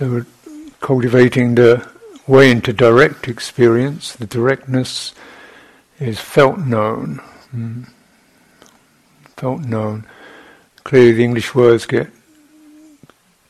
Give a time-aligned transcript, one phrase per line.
[0.00, 0.26] So we're
[0.80, 1.86] cultivating the
[2.26, 4.14] way into direct experience.
[4.14, 5.12] The directness
[5.98, 7.20] is felt known.
[7.54, 7.86] Mm.
[9.36, 10.06] Felt known.
[10.84, 12.08] Clearly, the English words get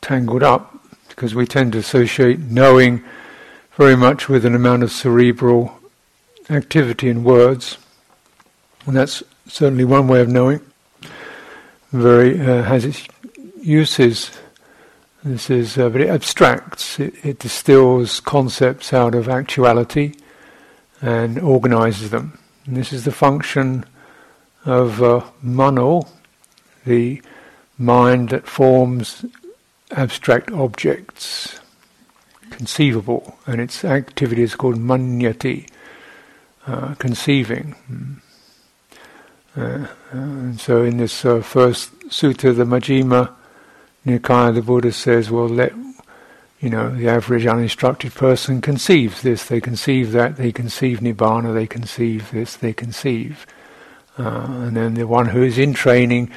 [0.01, 0.77] tangled up
[1.07, 3.01] because we tend to associate knowing
[3.77, 5.79] very much with an amount of cerebral
[6.49, 7.77] activity in words,
[8.85, 10.59] and that's certainly one way of knowing.
[11.93, 13.07] Very uh, has its
[13.61, 14.31] uses.
[15.23, 16.99] This is, uh, but it abstracts.
[16.99, 20.15] It, it distills concepts out of actuality
[20.99, 22.39] and organizes them.
[22.65, 23.85] And this is the function
[24.65, 26.07] of uh, mano,
[26.85, 27.21] the
[27.77, 29.25] mind that forms
[29.91, 31.59] abstract objects,
[32.49, 35.69] conceivable, and its activity is called manyati,
[36.65, 37.75] uh, conceiving.
[39.55, 43.35] Uh, and so in this uh, first sutta, the Majjhima
[44.05, 45.73] Nikaya, the Buddha says, well, let,
[46.59, 51.67] you know, the average uninstructed person conceives this, they conceive that, they conceive Nibbana, they
[51.67, 53.45] conceive this, they conceive.
[54.17, 56.31] Uh, and then the one who is in training,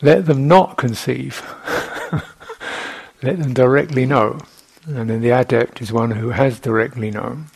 [0.00, 1.42] let them not conceive.
[3.22, 4.40] let them directly know.
[4.86, 7.46] And then the adept is one who has directly known.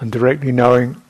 [0.00, 1.00] And directly knowing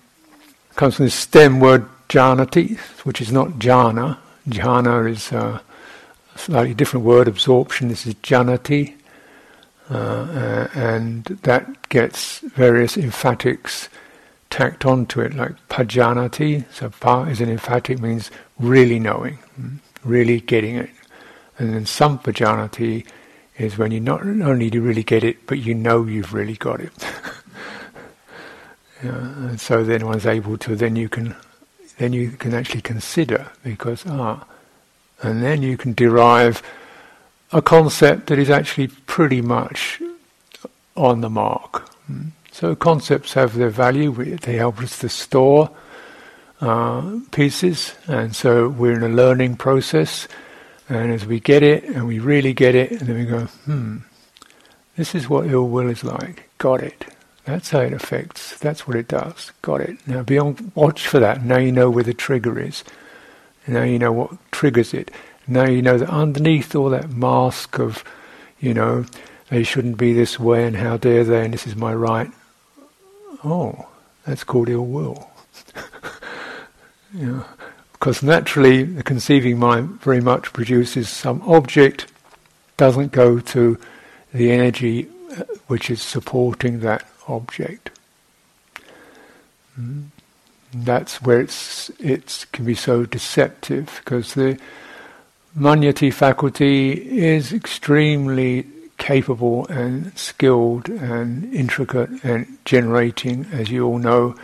[0.77, 4.19] comes from the stem word janati, which is not jhana.
[4.49, 5.61] Jhana is a
[6.37, 7.89] slightly different word, absorption.
[7.89, 8.97] This is janati.
[9.91, 13.91] Uh, uh, and that gets various emphatics
[14.49, 16.65] tacked onto it, like pajanati.
[16.73, 19.39] So pa is an emphatic, means really knowing,
[20.05, 20.91] really getting it.
[21.59, 23.07] And then sampajanati
[23.59, 26.81] is when you not only do really get it, but you know you've really got
[26.81, 26.93] it.
[29.03, 31.37] yeah, and so then one's able to, then you can,
[31.99, 34.45] then you can actually consider, because, ah,
[35.25, 36.63] and then you can derive
[37.53, 40.01] a concept that is actually pretty much
[40.97, 41.91] on the mark.
[42.53, 45.71] So concepts have their value, they help us to store
[46.61, 50.29] uh, pieces, and so we're in a learning process
[50.89, 53.99] and as we get it, and we really get it, and then we go, hmm,
[54.97, 56.49] this is what ill will is like.
[56.59, 57.07] Got it.
[57.45, 58.59] That's how it affects.
[58.59, 59.53] That's what it does.
[59.63, 59.97] Got it.
[60.07, 61.45] Now be on watch for that.
[61.45, 62.85] Now you know where the trigger is.
[63.67, 65.11] Now you know what triggers it.
[65.47, 68.05] Now you know that underneath all that mask of,
[68.61, 69.07] you know,
[69.51, 72.31] they shouldn't be this way and how dare they and this is my right.
[73.45, 73.89] Oh,
[74.27, 75.31] that's called ill will.
[77.15, 77.45] know,
[77.93, 82.07] because naturally, the conceiving mind very much produces some object,
[82.77, 83.79] doesn't go to
[84.33, 87.91] the energy uh, which is supporting that object.
[89.81, 90.09] Mm.
[90.75, 94.59] That's where it's it can be so deceptive because the
[95.57, 98.67] manyati faculty is extremely
[98.99, 104.35] capable and skilled and intricate and generating, as you all know,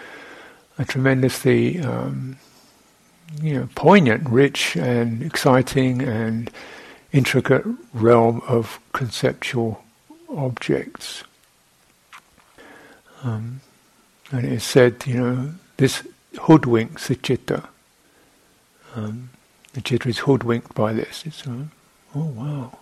[0.79, 2.37] a tremendously um,
[3.43, 6.51] you know, poignant, rich, and exciting and
[7.13, 9.83] intricate realm of conceptual
[10.29, 11.25] objects.
[13.23, 13.61] Um,
[14.33, 17.69] and it is said, you know, this hoodwinks the citta.
[18.95, 19.31] Um,
[19.73, 21.25] the citta is hoodwinked by this.
[21.27, 21.65] It's, uh,
[22.15, 22.79] oh wow.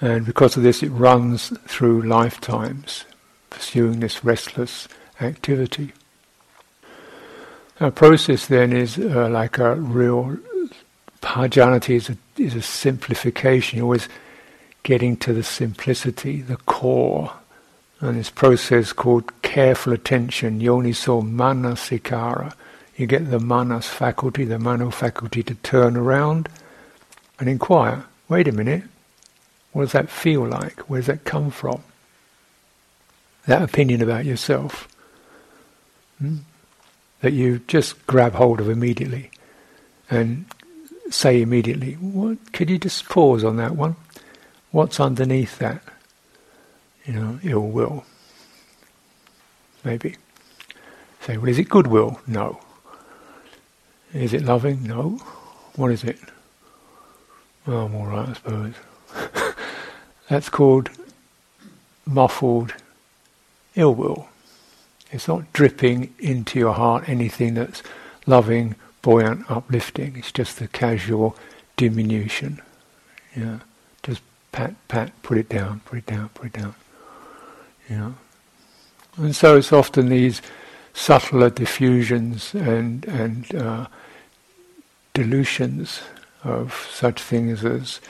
[0.00, 3.04] And because of this, it runs through lifetimes,
[3.50, 4.86] pursuing this restless
[5.20, 5.92] activity.
[7.80, 10.38] Our process then is uh, like a real
[11.20, 13.78] pajanati is a, is a simplification.
[13.78, 14.08] You're always
[14.82, 17.32] getting to the simplicity, the core.
[18.00, 22.54] And this process called careful attention, You only yoniso manasikara.
[22.96, 26.48] You get the manas faculty, the mano faculty to turn around
[27.38, 28.84] and inquire, wait a minute,
[29.72, 30.80] what does that feel like?
[30.88, 31.82] Where does that come from?
[33.46, 34.88] That opinion about yourself.
[36.18, 36.38] Hmm?
[37.20, 39.30] that you just grab hold of immediately
[40.10, 40.44] and
[41.10, 43.96] say immediately, what could you just pause on that one?
[44.70, 45.82] What's underneath that?
[47.08, 48.04] You know, ill will.
[49.82, 50.16] Maybe.
[51.22, 52.20] Say, well, is it goodwill?
[52.26, 52.60] No.
[54.12, 54.82] Is it loving?
[54.82, 55.18] No.
[55.74, 56.18] What is it?
[57.66, 58.74] Well, I'm alright, I suppose.
[60.28, 60.90] That's called
[62.04, 62.74] muffled
[63.74, 64.28] ill will.
[65.10, 67.82] It's not dripping into your heart anything that's
[68.26, 70.16] loving, buoyant, uplifting.
[70.16, 71.34] It's just the casual
[71.78, 72.60] diminution.
[73.34, 73.60] Yeah,
[74.02, 74.20] just
[74.52, 76.74] pat, pat, put it down, put it down, put it down.
[77.88, 78.12] Yeah,
[79.16, 80.42] and so it's often these
[80.92, 83.86] subtler diffusions and and uh,
[85.14, 86.02] dilutions
[86.44, 88.00] of such things as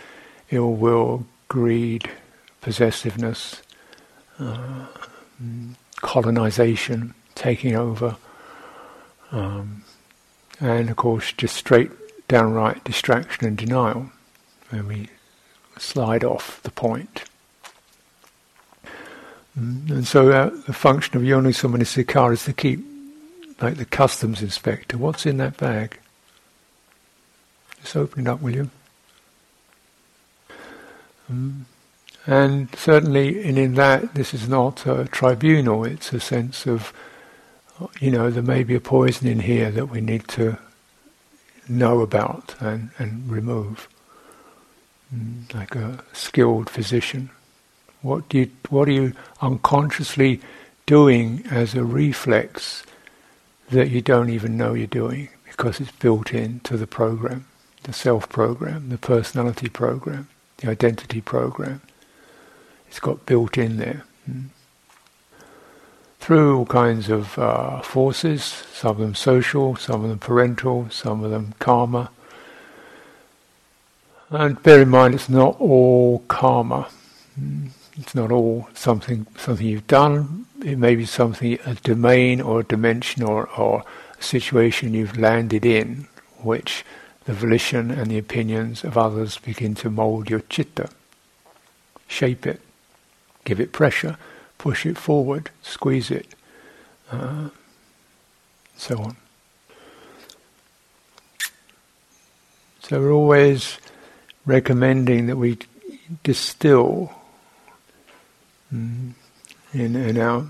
[0.51, 2.11] ill will, greed,
[2.61, 3.63] possessiveness,
[4.39, 4.87] uh,
[5.97, 8.17] colonization, taking over,
[9.31, 9.85] um,
[10.61, 11.91] and of course just straight
[12.29, 14.11] downright distraction and denial
[14.71, 15.09] when we
[15.79, 17.25] slide off the point.
[19.59, 22.85] Mm, and so uh, the function of Yonisomanasikara is to keep,
[23.61, 25.99] like the customs inspector, what's in that bag?
[27.81, 28.71] Just open it up, will you?
[31.33, 31.63] Mm.
[32.27, 36.93] And certainly, in, in that, this is not a tribunal, it's a sense of,
[38.01, 40.59] you know, there may be a poison in here that we need to
[41.69, 43.89] know about and, and remove.
[45.15, 47.31] Mm, like a skilled physician.
[48.03, 50.41] What do you, what are you unconsciously
[50.87, 52.85] doing as a reflex
[53.71, 57.47] that you don't even know you're doing because it's built into the program,
[57.83, 60.29] the self program, the personality program,
[60.59, 61.83] the identity program.
[62.89, 64.05] It's got built in there.
[64.25, 64.47] Hmm.
[66.21, 71.25] Through all kinds of uh, forces, some of them social, some of them parental, some
[71.25, 72.11] of them karma.
[74.31, 76.89] And bear in mind, it's not all karma.
[77.35, 77.67] Hmm.
[78.01, 80.47] It's not all something something you've done.
[80.65, 83.83] It may be something a domain or a dimension or, or
[84.19, 86.07] a situation you've landed in,
[86.39, 86.85] which
[87.25, 90.91] the volition and the opinions of others begin to mold your citta,
[92.07, 92.61] shape it,
[93.45, 94.17] give it pressure,
[94.59, 96.27] push it forward, squeeze it,
[97.11, 97.49] uh,
[98.77, 99.17] so on.
[102.81, 103.79] So we're always
[104.47, 105.59] recommending that we
[106.23, 107.18] distill
[108.71, 109.15] in,
[109.73, 110.47] in our,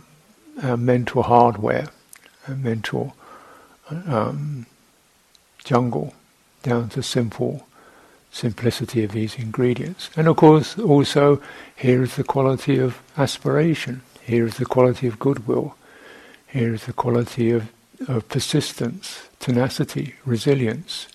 [0.63, 1.89] our mental hardware,
[2.47, 3.15] our mental
[3.91, 4.67] um,
[5.65, 6.15] jungle
[6.63, 7.67] down to simple
[8.31, 10.11] simplicity of these ingredients.
[10.17, 11.41] And of course, also,
[11.77, 15.75] here is the quality of aspiration, here is the quality of goodwill,
[16.47, 17.71] here is the quality of,
[18.07, 21.09] of persistence, tenacity, resilience.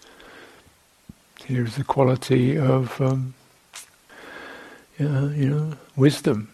[1.45, 3.33] Here is the quality of, um,
[4.97, 6.52] you know, wisdom.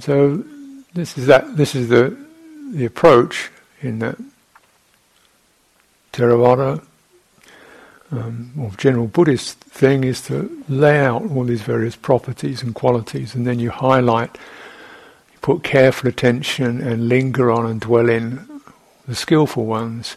[0.00, 0.44] So
[0.94, 1.56] this is that.
[1.56, 2.16] This is the
[2.72, 3.50] the approach
[3.80, 4.18] in that
[6.12, 6.82] Theravada
[8.10, 13.34] um, or general Buddhist thing is to lay out all these various properties and qualities,
[13.34, 14.36] and then you highlight,
[15.32, 18.46] you put careful attention and linger on and dwell in
[19.06, 20.16] the skillful ones,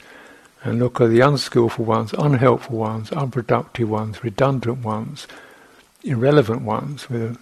[0.64, 5.28] and look at the unskillful ones, unhelpful ones, unproductive ones, redundant ones,
[6.04, 7.10] irrelevant ones.
[7.10, 7.38] With a,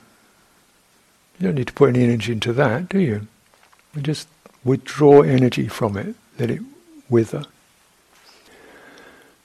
[1.39, 3.27] you don't need to put any energy into that, do you?
[4.01, 4.27] just
[4.63, 6.61] withdraw energy from it, let it
[7.09, 7.43] wither.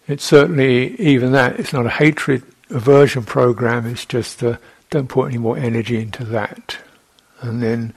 [0.07, 1.59] It's certainly even that.
[1.59, 3.87] It's not a hatred aversion program.
[3.87, 4.59] It's just uh,
[4.91, 6.79] don't put any more energy into that.
[7.41, 7.95] And then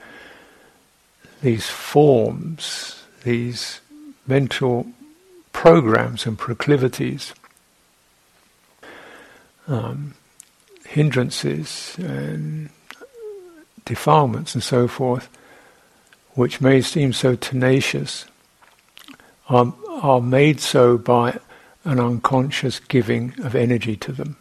[1.42, 3.80] these forms, these
[4.26, 4.86] mental
[5.52, 7.34] programs and proclivities,
[9.66, 10.14] um,
[10.86, 12.70] hindrances and
[13.88, 15.28] defilements and so forth,
[16.34, 18.26] which may seem so tenacious,
[19.48, 21.38] are, are made so by
[21.84, 24.36] an unconscious giving of energy to them.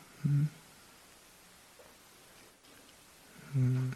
[3.57, 3.93] Mm.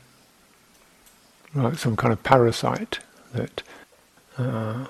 [1.54, 3.00] Like some kind of parasite
[3.34, 3.62] that
[4.38, 4.88] uh,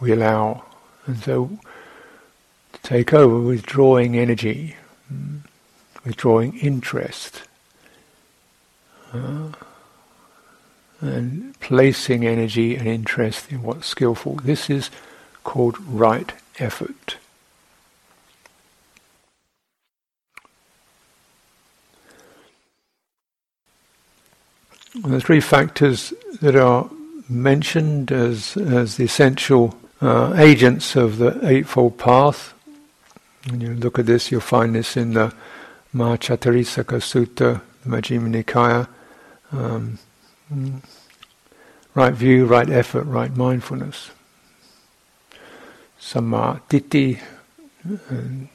[0.00, 0.64] we allow,
[1.06, 1.58] and so
[2.72, 4.76] to take over, withdrawing energy,
[5.12, 5.40] mm,
[6.04, 7.42] withdrawing interest,
[9.12, 9.54] and
[11.60, 14.34] placing energy and interest in what's skillful.
[14.36, 14.90] This is
[15.44, 17.16] called right effort.
[24.94, 26.12] The three factors
[26.42, 26.90] that are
[27.28, 32.54] mentioned as, as the essential uh, agents of the Eightfold Path.
[33.48, 35.32] When you look at this, you'll find this in the
[35.94, 38.88] Mahacattarisaka Sutta, the Majjhima Nikaya.
[39.52, 39.98] Um,
[41.94, 44.10] right view, right effort, right mindfulness.
[46.00, 47.20] Samma Ditthi,
[48.08, 48.48] and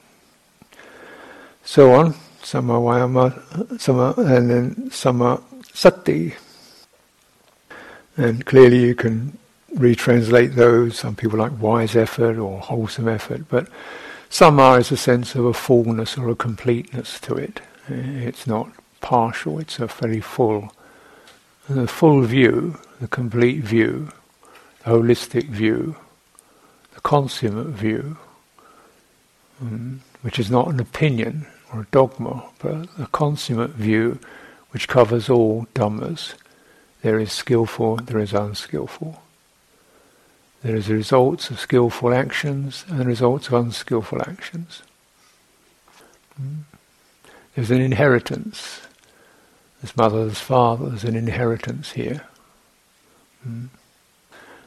[1.64, 2.14] so on.
[2.42, 3.32] Samma Vayama,
[3.78, 6.34] Samma, and then Samma Sati.
[8.16, 9.36] And clearly you can
[9.74, 10.98] retranslate those.
[10.98, 13.68] Some people like wise effort or wholesome effort, but
[14.30, 17.60] Samma is a sense of a fullness or a completeness to it.
[17.88, 20.72] It's not partial, it's a very full.
[21.68, 24.10] The full view, the complete view,
[24.84, 25.96] the holistic view,
[26.94, 28.16] the consummate view,
[29.60, 34.20] um, which is not an opinion or a dogma, but a consummate view
[34.70, 36.34] which covers all dhammas.
[37.02, 39.20] There is skillful, there is unskillful.
[40.62, 44.82] There is the results of skillful actions and the results of unskillful actions.
[46.36, 46.62] Hmm.
[47.54, 48.85] There's an inheritance.
[49.86, 52.22] There's mothers, fathers, an inheritance here.
[53.44, 53.66] Hmm.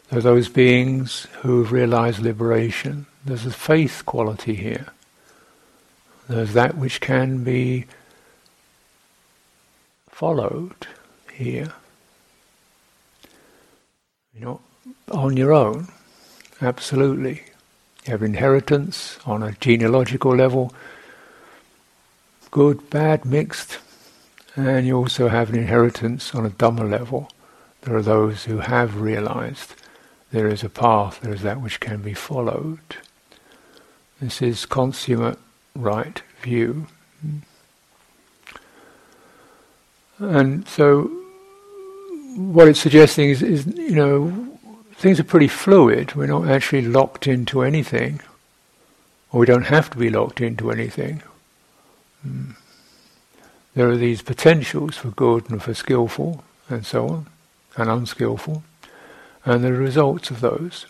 [0.08, 3.06] There are those beings who have realized liberation.
[3.26, 4.88] There's a faith quality here.
[6.30, 7.86] There's that which can be
[10.10, 10.88] followed
[11.34, 11.74] here.
[14.34, 14.62] You know,
[15.12, 15.90] on your own,
[16.62, 17.44] absolutely.
[18.06, 20.74] You have inheritance on a genealogical level,
[22.52, 23.80] good, bad, mixed,
[24.68, 27.30] and you also have an inheritance on a Dhamma level.
[27.82, 29.76] There are those who have realized
[30.32, 32.98] there is a path, there is that which can be followed.
[34.22, 35.40] This is consummate
[35.76, 36.88] right view.
[40.20, 41.04] And so,
[42.36, 44.58] what it's suggesting is, is, you know,
[44.96, 46.16] things are pretty fluid.
[46.16, 48.20] We're not actually locked into anything,
[49.32, 51.24] or we don't have to be locked into anything.
[52.28, 52.56] Mm.
[53.80, 57.28] There are these potentials for good and for skillful, and so on,
[57.78, 58.62] and unskillful,
[59.46, 60.86] and the results of those.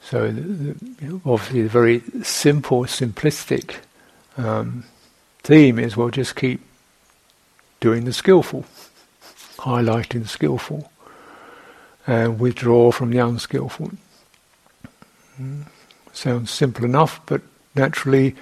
[0.00, 3.80] So, the, the, obviously, the very simple, simplistic
[4.38, 4.84] um,
[5.42, 6.62] theme is we'll just keep
[7.80, 8.64] doing the skillful,
[9.58, 10.90] highlighting the skillful,
[12.06, 13.90] and withdraw from the unskillful.
[15.38, 15.66] Mm.
[16.14, 17.42] Sounds simple enough, but
[17.74, 18.36] naturally,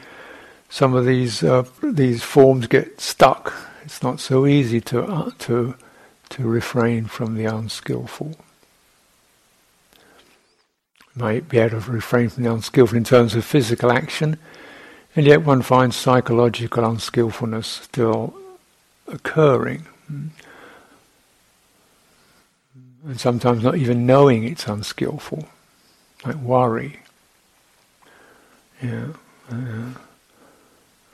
[0.70, 3.52] some of these uh, these forms get stuck.
[3.84, 5.74] It's not so easy to uh, to
[6.30, 8.36] to refrain from the unskillful
[11.14, 14.38] might be able to refrain from the unskillful in terms of physical action,
[15.14, 18.34] and yet one finds psychological unskillfulness still
[19.06, 19.86] occurring.
[20.08, 20.30] And
[23.16, 25.48] sometimes not even knowing it's unskillful,
[26.24, 27.00] like worry.
[28.82, 29.08] Yeah,
[29.50, 29.90] uh,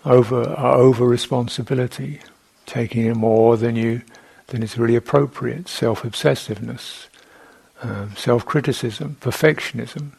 [0.07, 2.21] over over responsibility,
[2.65, 4.03] taking in more than you
[4.49, 7.09] than is really appropriate, self obsessiveness,
[7.83, 10.13] um, self-criticism, perfectionism,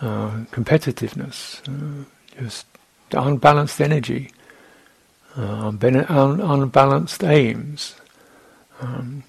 [0.00, 2.04] uh, competitiveness, uh,
[2.38, 2.66] just
[3.12, 4.30] unbalanced energy,
[5.36, 5.72] uh,
[6.08, 7.94] un- unbalanced aims
[8.80, 9.24] um,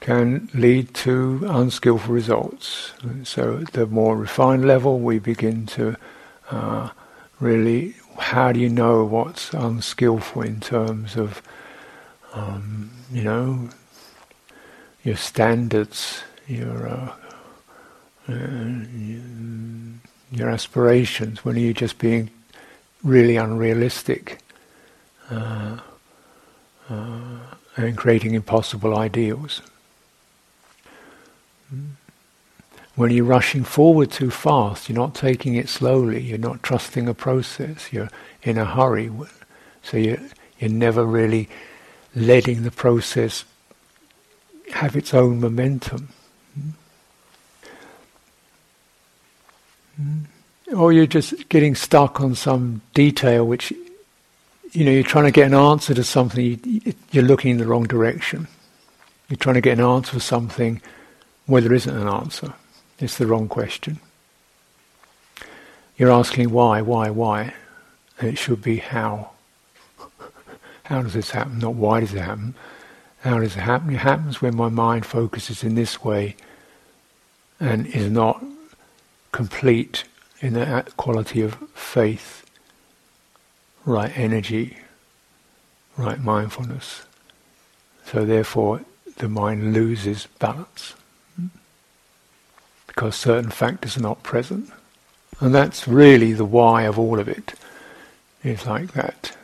[0.00, 2.92] can lead to unskillful results.
[3.24, 5.96] So at the more refined level, we begin to
[6.50, 6.90] uh,
[7.38, 11.42] really, how do you know what's unskillful in terms of,
[12.32, 13.68] um, you know,
[15.02, 17.12] your standards, your uh,
[18.28, 18.34] uh,
[20.32, 22.30] your aspirations when are you're just being
[23.02, 24.38] really unrealistic
[25.30, 25.78] uh,
[26.88, 27.38] uh,
[27.76, 29.62] and creating impossible ideals.
[33.00, 37.14] When you're rushing forward too fast, you're not taking it slowly, you're not trusting a
[37.14, 38.10] process, you're
[38.42, 39.10] in a hurry,
[39.82, 40.20] so you're,
[40.58, 41.48] you're never really
[42.14, 43.46] letting the process
[44.74, 46.10] have its own momentum.
[46.52, 46.68] Hmm?
[49.96, 50.74] Hmm?
[50.76, 53.72] Or you're just getting stuck on some detail which,
[54.72, 57.84] you know, you're trying to get an answer to something, you're looking in the wrong
[57.84, 58.46] direction.
[59.30, 60.82] You're trying to get an answer for something
[61.46, 62.52] where there isn't an answer.
[63.00, 63.98] It's the wrong question.
[65.96, 67.54] You're asking why, why, why,
[68.18, 69.30] and it should be how.
[70.84, 71.58] how does this happen?
[71.58, 72.54] Not why does it happen.
[73.22, 73.94] How does it happen?
[73.94, 76.36] It happens when my mind focuses in this way
[77.58, 78.44] and is not
[79.32, 80.04] complete
[80.40, 82.44] in that quality of faith,
[83.86, 84.76] right energy,
[85.96, 87.02] right mindfulness.
[88.04, 88.82] So therefore,
[89.16, 90.94] the mind loses balance
[93.00, 94.70] because certain factors are not present.
[95.40, 97.30] And that's really the why of all of.
[98.44, 99.34] It's like that.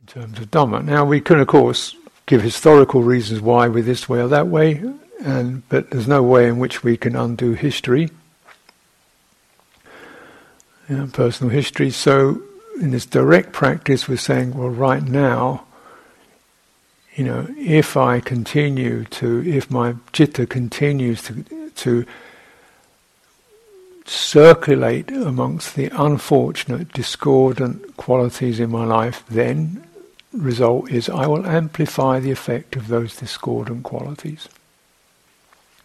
[0.00, 0.84] In terms of Dhamma.
[0.84, 4.80] Now we can of course give historical reasons why we're this way or that way,
[5.20, 8.08] and but there's no way in which we can undo history,
[10.88, 11.90] you know, personal history.
[11.90, 12.40] So
[12.80, 15.64] in this direct practice, we're saying, well, right now,
[17.18, 21.44] you know, if I continue to, if my citta continues to
[21.74, 22.06] to
[24.04, 29.84] circulate amongst the unfortunate, discordant qualities in my life, then
[30.32, 34.48] result is I will amplify the effect of those discordant qualities.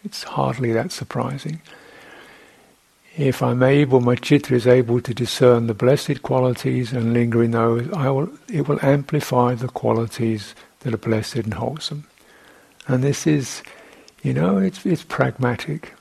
[0.06, 1.62] It's hardly that surprising.
[3.18, 7.52] if I'm able, my citta is able to discern the blessed qualities and linger in
[7.52, 12.06] those, I will, it will amplify the qualities that are blessed and wholesome.
[12.88, 13.64] And this is,
[14.22, 15.94] you know, it's, it's pragmatic.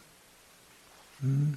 [1.25, 1.57] Mm.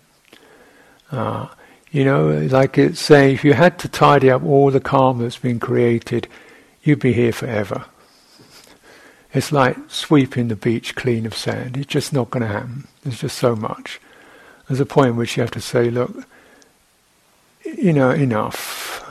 [1.12, 1.48] Uh,
[1.92, 5.38] you know, like it's saying, if you had to tidy up all the karma that's
[5.38, 6.28] been created,
[6.84, 7.86] you'd be here forever.
[9.34, 11.76] It's like sweeping the beach clean of sand.
[11.76, 12.88] It's just not going to happen.
[13.04, 14.00] There's just so much.
[14.68, 16.26] There's a point in which you have to say, look,
[17.66, 19.04] you know, enough.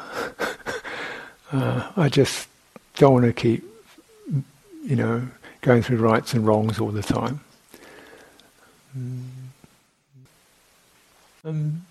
[1.52, 2.48] uh, I just
[2.96, 3.64] don't want to keep,
[4.84, 5.28] you know,
[5.62, 7.40] going through rights and wrongs all the time.
[8.96, 9.22] Mm.
[11.44, 11.86] Um,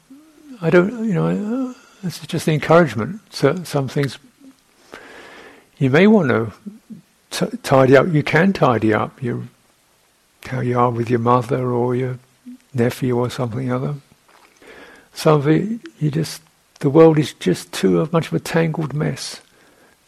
[0.61, 1.73] I don't, you know, uh,
[2.03, 3.21] this is just the encouragement.
[3.31, 4.17] So some things
[5.77, 6.53] you may want to
[7.29, 8.07] t- tidy up.
[8.07, 9.43] You can tidy up your
[10.45, 12.19] how you are with your mother or your
[12.73, 13.95] nephew or something other.
[15.13, 16.41] Some of it, you just,
[16.79, 19.41] the world is just too much of a tangled mess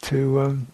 [0.02, 0.66] to um,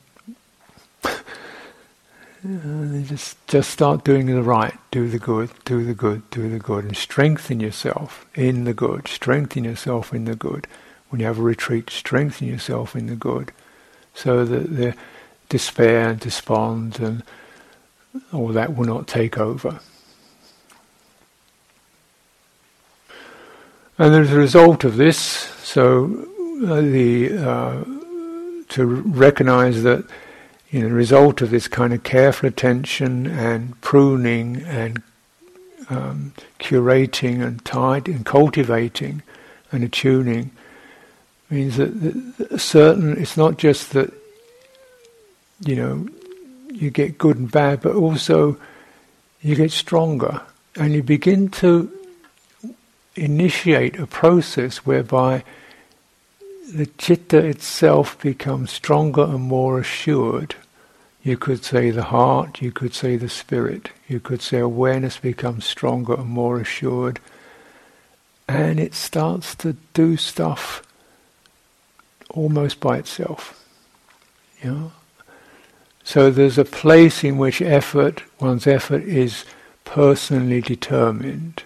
[2.43, 6.85] just just start doing the right, do the good, do the good, do the good,
[6.85, 9.07] and strengthen yourself in the good.
[9.07, 10.67] Strengthen yourself in the good.
[11.09, 13.53] When you have a retreat, strengthen yourself in the good,
[14.15, 14.97] so that the
[15.49, 17.23] despair and despond and
[18.33, 19.81] all that will not take over.
[23.99, 26.27] And as a result of this, so
[26.67, 27.85] uh, the uh,
[28.71, 30.05] to recognize that
[30.73, 35.03] you know, the result of this kind of careful attention and pruning and
[35.91, 39.23] um, curating and tidying and cultivating
[39.71, 40.51] and attuning
[41.51, 41.93] means that,
[42.39, 44.13] that certain it's not just that
[45.61, 46.09] you know
[46.73, 48.57] you get good and bad, but also
[49.43, 50.41] you get stronger
[50.77, 51.93] and you begin to
[53.15, 55.45] initiate a process whereby
[56.73, 60.55] the citta itself becomes stronger and more assured.
[61.23, 65.65] You could say the heart, you could say the spirit, you could say awareness becomes
[65.65, 67.21] stronger and more assured,
[68.49, 70.83] and it starts to do stuff
[72.31, 73.65] almost by itself.
[74.63, 74.93] You know?
[76.05, 79.45] So there's a place in which effort, one's effort is
[79.85, 81.63] personally determined.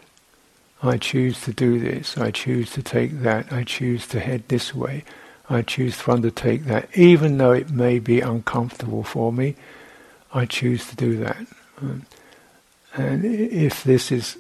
[0.83, 4.75] I choose to do this, I choose to take that, I choose to head this
[4.75, 5.05] way,
[5.49, 9.55] I choose to undertake that, even though it may be uncomfortable for me,
[10.35, 11.47] I choose to do that.
[12.95, 14.37] And if this is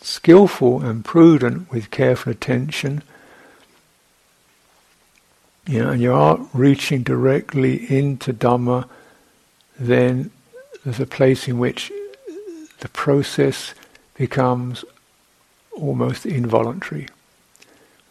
[0.00, 3.02] skillful and prudent with careful attention,
[5.66, 8.88] you know, and you are reaching directly into Dhamma,
[9.78, 10.32] then
[10.84, 11.92] there's a place in which
[12.80, 13.74] the process
[14.14, 14.84] becomes
[15.70, 17.06] almost involuntary.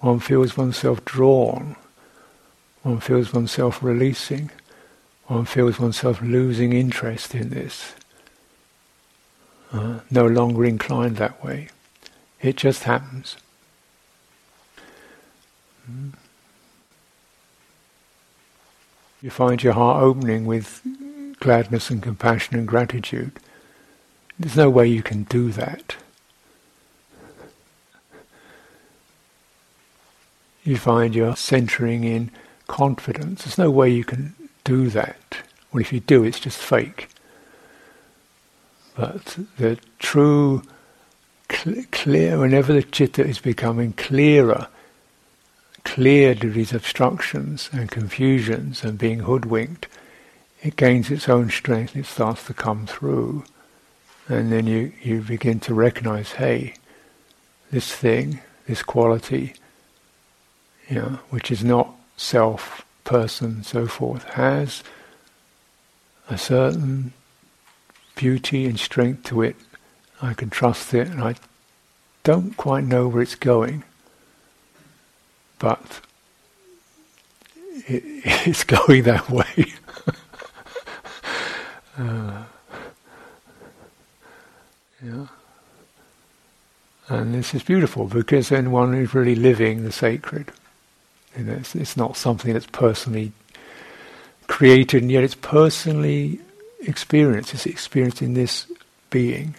[0.01, 1.75] One feels oneself drawn,
[2.81, 4.49] one feels oneself releasing,
[5.27, 7.93] one feels oneself losing interest in this,
[9.71, 11.69] uh, no longer inclined that way.
[12.41, 13.37] It just happens.
[15.89, 16.13] Mm.
[19.21, 20.81] You find your heart opening with
[21.39, 23.33] gladness and compassion and gratitude.
[24.39, 25.97] There's no way you can do that
[30.63, 32.31] you find you're centering in
[32.67, 33.43] confidence.
[33.43, 35.37] There's no way you can do that.
[35.71, 37.09] Well, if you do, it's just fake.
[38.95, 40.63] But the true,
[41.51, 44.67] cl- clear, whenever the citta is becoming clearer,
[45.83, 49.87] cleared of these obstructions and confusions and being hoodwinked,
[50.61, 53.43] it gains its own strength and it starts to come through.
[54.27, 56.75] And then you, you begin to recognize, hey,
[57.71, 59.55] this thing, this quality,
[60.91, 64.83] you know, which is not self, person, so forth, has
[66.29, 67.13] a certain
[68.15, 69.55] beauty and strength to it.
[70.21, 71.35] I can trust it, and I
[72.23, 73.83] don't quite know where it's going,
[75.59, 76.01] but
[77.87, 78.03] it,
[78.45, 79.73] it's going that way.
[81.97, 82.43] uh,
[85.01, 85.27] yeah.
[87.07, 90.51] And this is beautiful because then one is really living the sacred.
[91.37, 93.31] You know, it's, it's not something that's personally
[94.47, 96.39] created, and yet it's personally
[96.81, 97.53] experienced.
[97.53, 98.65] It's experienced in this
[99.09, 99.55] being.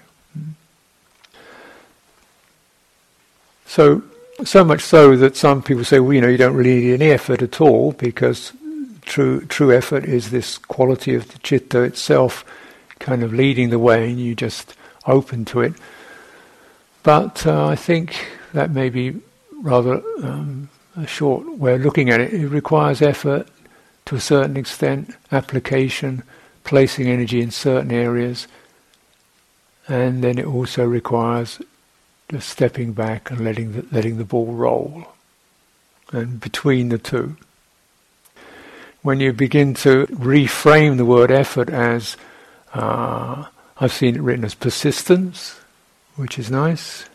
[3.66, 4.02] So,
[4.44, 7.10] so much so that some people say, well, you know, you don't really need any
[7.10, 8.52] effort at all because
[9.02, 12.44] true true effort is this quality of the citta itself,
[12.98, 14.74] kind of leading the way, and you just
[15.06, 15.72] open to it.
[17.02, 19.20] But uh, I think that may be
[19.62, 22.32] rather um, a short way of looking at it.
[22.32, 23.48] It requires effort
[24.06, 26.22] to a certain extent, application,
[26.64, 28.46] placing energy in certain areas,
[29.88, 31.60] and then it also requires
[32.30, 35.06] just stepping back and letting the, letting the ball roll.
[36.12, 37.36] And between the two,
[39.02, 42.16] when you begin to reframe the word effort as,
[42.74, 43.46] uh,
[43.78, 45.58] I've seen it written as persistence,
[46.16, 47.06] which is nice.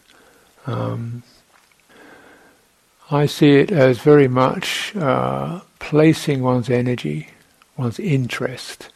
[0.65, 1.23] Um,
[3.09, 7.29] I see it as very much uh, placing one's energy,
[7.77, 8.89] one's interest,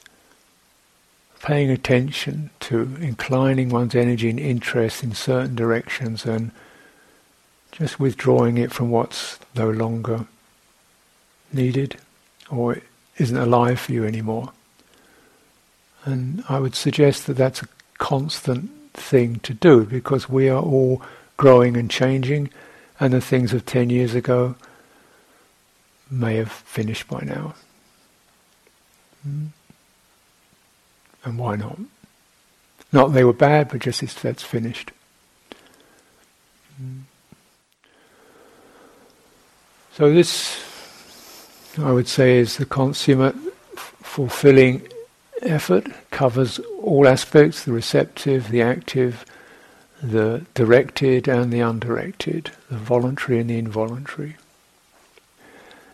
[1.41, 6.51] paying attention to inclining one's energy and interest in certain directions and
[7.71, 10.25] just withdrawing it from what's no longer
[11.53, 11.95] needed
[12.49, 12.81] or
[13.17, 14.51] isn't alive for you anymore.
[16.03, 21.01] And I would suggest that that's a constant thing to do because we are all
[21.37, 22.49] growing and changing
[23.01, 24.55] and the things of 10 years ago
[26.09, 27.55] may have finished by now.
[29.27, 29.47] Mm.
[31.25, 31.79] And why not?
[32.93, 34.91] Not they were bad, but just it's, that's finished.
[36.79, 37.01] Mm.
[39.93, 40.63] So this,
[41.79, 43.35] I would say, is the consummate,
[43.75, 44.87] f- fulfilling
[45.41, 45.87] effort.
[46.11, 49.25] Covers all aspects: the receptive, the active,
[50.01, 54.37] the directed, and the undirected, the voluntary and the involuntary.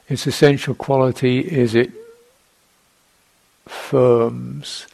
[0.08, 1.92] Its essential quality is it
[3.68, 4.88] firms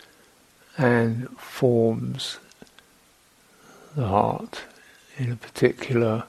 [0.77, 2.39] and forms
[3.95, 4.61] the heart
[5.17, 6.23] in a particular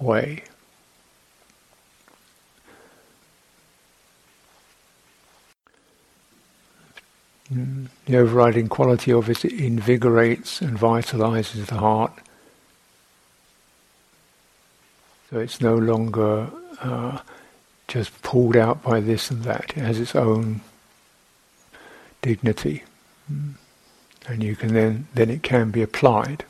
[0.00, 0.42] way.
[7.50, 12.12] The overriding quality of it invigorates and vitalizes the heart.
[15.30, 16.48] So it's no longer
[16.80, 17.18] uh,
[17.88, 19.70] just pulled out by this and that.
[19.76, 20.60] It has its own
[22.22, 22.84] dignity.
[23.30, 23.54] Mm.
[24.28, 26.44] And you can then, then it can be applied.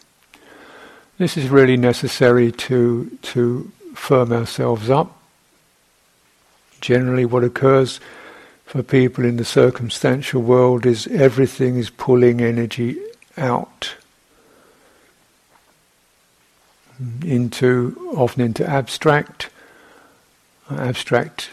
[1.16, 5.18] This is really necessary to, to firm ourselves up.
[6.80, 8.00] Generally what occurs
[8.70, 12.96] for people in the circumstantial world is everything is pulling energy
[13.36, 13.96] out
[17.24, 19.50] into often into abstract
[20.70, 21.50] abstract,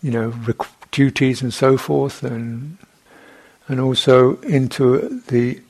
[0.00, 2.78] you know, rec- duties and so forth, and
[3.66, 5.60] and also into the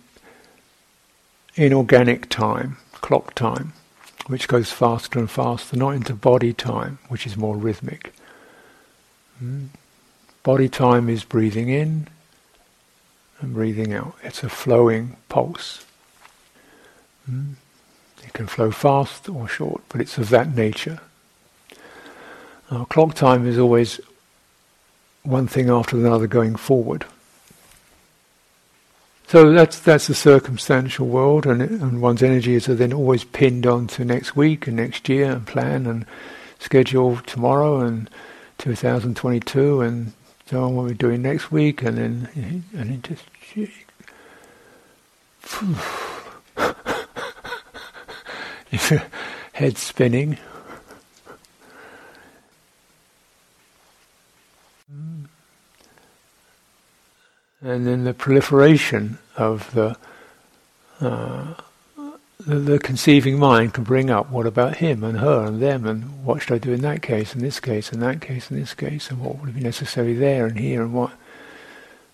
[1.54, 3.72] inorganic time, clock time,
[4.26, 8.12] which goes faster and faster, not into body time, which is more rhythmic.
[9.42, 9.68] Mm.
[10.42, 12.08] Body time is breathing in
[13.40, 14.16] and breathing out.
[14.22, 15.84] It's a flowing pulse.
[17.30, 17.54] Mm.
[18.24, 21.00] It can flow fast or short, but it's of that nature.
[22.70, 24.00] Our clock time is always
[25.22, 27.04] one thing after another going forward.
[29.28, 33.86] So that's that's the circumstantial world, and, and one's energies are then always pinned on
[33.88, 36.04] to next week and next year, and plan and
[36.58, 38.10] schedule tomorrow and
[38.58, 40.12] 2022, and
[40.52, 40.68] so.
[40.68, 43.24] What we're doing next week, and then and it just
[49.52, 50.38] head spinning.
[57.62, 59.96] and then the proliferation of the,
[61.00, 61.54] uh,
[62.46, 66.24] the, the conceiving mind can bring up what about him and her and them and
[66.24, 68.74] what should I do in that case and this case and that case and this
[68.74, 71.12] case and what would be necessary there and here and what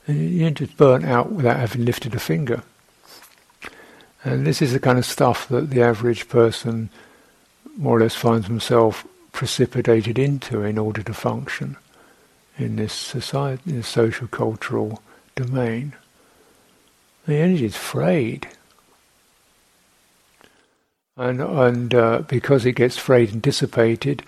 [0.07, 2.63] and you're just burnt out without having lifted a finger.
[4.25, 6.89] And this is the kind of stuff that the average person
[7.77, 11.77] more or less finds himself precipitated into in order to function
[12.57, 15.03] in this society, in this social cultural
[15.37, 15.95] domain.
[17.27, 18.49] The energy is frayed.
[21.19, 24.23] And, and uh, because it gets frayed and dissipated,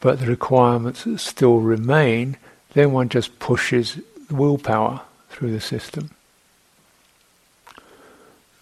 [0.00, 2.38] but the requirements still remain,
[2.72, 6.10] then one just pushes willpower through the system.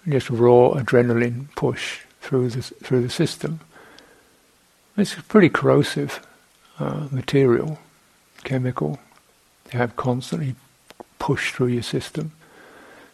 [0.09, 3.61] Just raw adrenaline push through the, through the system.
[4.97, 6.27] It's pretty corrosive
[6.79, 7.79] uh, material,
[8.45, 8.99] chemical.
[9.71, 10.55] to have constantly
[11.19, 12.33] push through your system.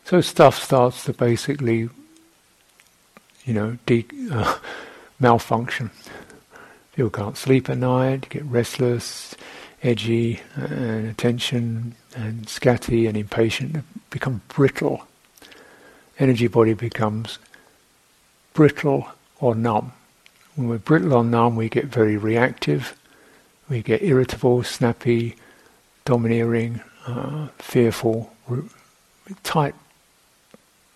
[0.04, 1.88] So stuff starts to basically,
[3.44, 4.58] you know, de- uh,
[5.20, 5.90] malfunction.
[6.94, 9.34] People can't sleep at night, get restless,
[9.82, 15.06] edgy, and attention, and scatty and impatient, become brittle.
[16.18, 17.38] Energy body becomes
[18.52, 19.08] brittle
[19.40, 19.92] or numb.
[20.54, 22.94] When we're brittle or numb, we get very reactive.
[23.68, 25.36] We get irritable, snappy,
[26.04, 28.34] domineering, uh, fearful,
[29.42, 29.74] tight,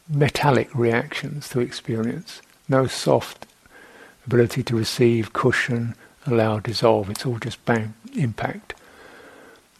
[0.08, 2.42] metallic reactions to experience.
[2.68, 3.46] No soft
[4.26, 5.94] ability to receive, cushion,
[6.26, 7.10] allow, dissolve.
[7.10, 8.74] It's all just bang, impact.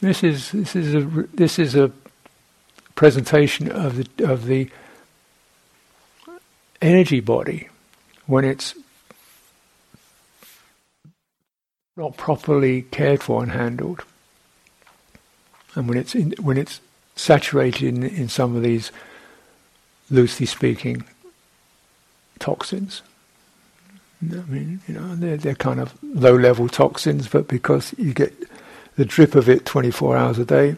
[0.00, 1.00] This is this is a
[1.34, 1.90] this is a
[2.94, 4.70] presentation of the of the
[6.82, 7.68] energy body
[8.26, 8.74] when it's
[11.96, 14.02] not properly cared for and handled,
[15.74, 16.80] and when it's in, when it's
[17.14, 18.92] saturated in, in some of these
[20.10, 21.04] loosely speaking
[22.38, 23.02] toxins.
[24.22, 28.34] I mean, you know, they're, they're kind of low level toxins, but because you get
[28.96, 30.76] the drip of it 24 hours a day,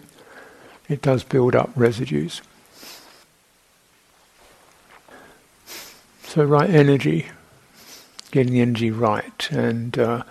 [0.89, 2.43] it does build up residues.
[6.25, 7.27] So, right energy,
[8.33, 10.23] getting the energy right, and uh,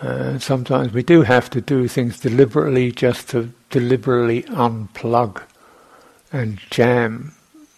[0.00, 5.42] uh, sometimes we do have to do things deliberately just to deliberately unplug
[6.32, 7.34] and jam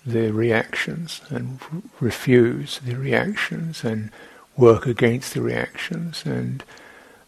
[0.07, 4.11] the reactions and r- refuse the reactions and
[4.57, 6.25] work against the reactions.
[6.25, 6.62] And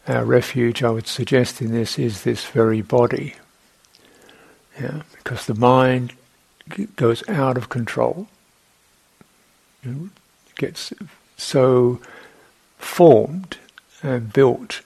[0.07, 3.35] our refuge, I would suggest in this, is this very body.
[4.79, 6.13] Yeah, because the mind
[6.69, 8.27] g- goes out of control.
[9.83, 10.09] It
[10.55, 10.93] gets
[11.35, 11.99] so
[12.77, 13.57] formed
[14.03, 14.81] and built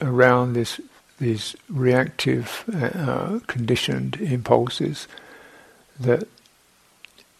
[0.00, 0.80] around this
[1.18, 5.08] these reactive, uh, conditioned impulses
[5.98, 6.28] that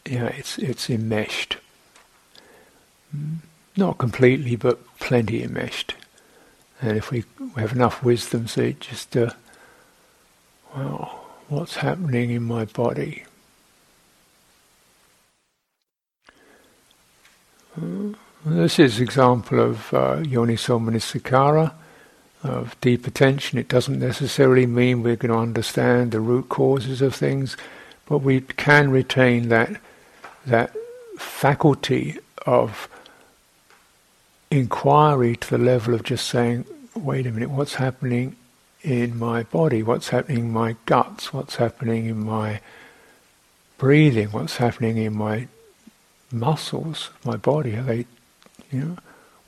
[0.07, 1.59] know, it's it's enmeshed.
[3.77, 5.95] Not completely, but plenty enmeshed.
[6.81, 7.25] And if we,
[7.57, 9.31] have enough wisdom, so it just, uh,
[10.75, 13.25] well, what's happening in my body?
[18.45, 21.73] This is example of uh, yoniso manasikara,
[22.43, 23.59] of deep attention.
[23.59, 27.57] It doesn't necessarily mean we're going to understand the root causes of things,
[28.07, 29.81] but we can retain that
[30.47, 30.75] that
[31.19, 32.89] faculty of
[34.51, 38.37] inquiry to the level of just saying, wait a minute, what's happening
[38.83, 39.83] in my body?
[39.83, 41.33] What's happening in my guts?
[41.33, 42.61] What's happening in my
[43.79, 44.29] breathing?
[44.29, 45.49] What's happening in my
[46.31, 47.75] muscles, my body?
[47.77, 48.07] Are they,
[48.71, 48.97] you know,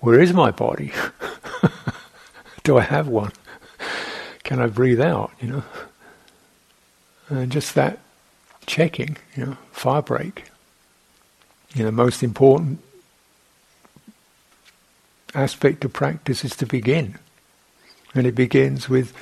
[0.00, 0.92] where is my body?
[2.64, 3.32] Do I have one?
[4.42, 5.30] Can I breathe out?
[5.40, 5.62] You know,
[7.28, 7.98] and just that
[8.66, 10.47] checking, you know, fire break.
[11.74, 12.80] You know, most important
[15.34, 17.18] aspect of practice is to begin.
[18.14, 19.12] And it begins with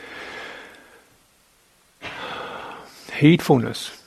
[3.09, 4.01] heedfulness,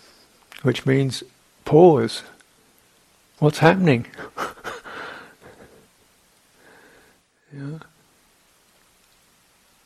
[0.62, 1.24] which means
[1.66, 2.24] pause.
[3.40, 4.06] What's happening?
[7.54, 7.80] yeah.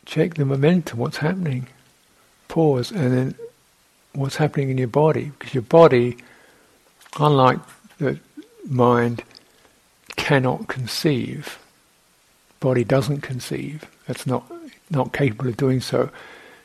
[0.06, 1.68] Check the momentum, what's happening.
[2.48, 3.36] Pause, and then
[4.14, 5.32] what's happening in your body.
[5.38, 6.18] Because your body,
[7.20, 7.60] unlike
[7.98, 8.20] the
[8.70, 9.24] mind,
[10.16, 11.60] cannot conceive
[12.64, 13.84] body doesn't conceive.
[14.08, 14.50] It's not
[14.90, 16.10] not capable of doing so.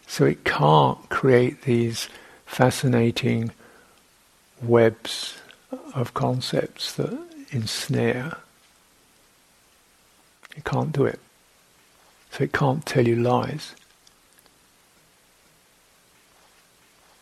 [0.06, 2.08] So it can't create these
[2.46, 3.50] fascinating
[4.62, 5.38] webs
[5.94, 7.18] of concepts that
[7.50, 8.38] ensnare.
[10.56, 11.18] It can't do it.
[12.30, 13.74] So it can't tell you lies.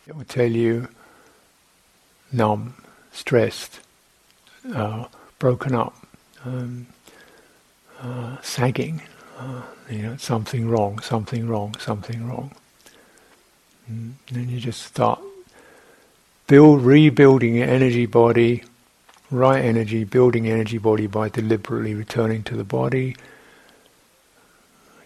[0.05, 0.87] It will tell you
[2.31, 2.75] numb,
[3.11, 3.79] stressed,
[4.73, 5.05] uh,
[5.39, 5.95] broken up,
[6.45, 6.87] um,
[7.99, 9.01] uh, sagging,
[9.37, 12.51] uh, you know, something wrong, something wrong, something wrong.
[13.87, 15.19] And mm, then you just start
[16.47, 18.63] build rebuilding your energy body,
[19.29, 23.15] right energy, building energy body by deliberately returning to the body,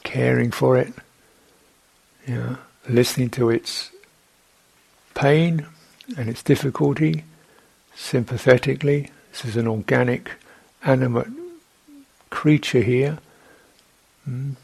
[0.03, 0.93] caring for it,
[2.27, 3.91] you know, listening to its
[5.13, 5.65] pain
[6.17, 7.23] and its difficulty
[7.95, 9.09] sympathetically.
[9.31, 10.31] This is an organic,
[10.83, 11.27] animate
[12.29, 13.19] creature here,
[14.29, 14.55] mm,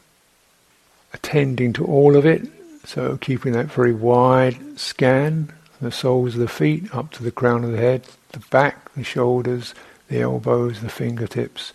[1.12, 2.46] attending to all of it,
[2.84, 7.64] so keeping that very wide scan, the soles of the feet up to the crown
[7.64, 9.74] of the head, the back, the shoulders,
[10.08, 11.72] the elbows, the fingertips,